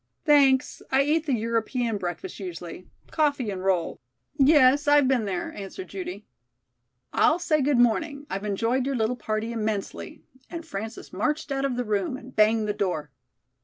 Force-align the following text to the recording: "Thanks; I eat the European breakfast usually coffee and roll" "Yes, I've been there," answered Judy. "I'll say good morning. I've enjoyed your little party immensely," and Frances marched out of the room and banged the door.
"Thanks; 0.25 0.81
I 0.91 1.03
eat 1.03 1.27
the 1.27 1.35
European 1.35 1.99
breakfast 1.99 2.39
usually 2.39 2.87
coffee 3.11 3.51
and 3.51 3.63
roll" 3.63 4.01
"Yes, 4.39 4.87
I've 4.87 5.07
been 5.07 5.25
there," 5.25 5.53
answered 5.53 5.89
Judy. 5.89 6.25
"I'll 7.13 7.37
say 7.37 7.61
good 7.61 7.77
morning. 7.77 8.25
I've 8.27 8.43
enjoyed 8.43 8.87
your 8.87 8.95
little 8.95 9.15
party 9.15 9.51
immensely," 9.51 10.23
and 10.49 10.65
Frances 10.65 11.13
marched 11.13 11.51
out 11.51 11.65
of 11.65 11.75
the 11.75 11.85
room 11.85 12.17
and 12.17 12.35
banged 12.35 12.67
the 12.67 12.73
door. 12.73 13.11